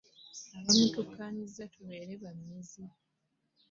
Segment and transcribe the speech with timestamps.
[0.57, 2.83] Abamu twakkaanyizza tubeere ba mmizi.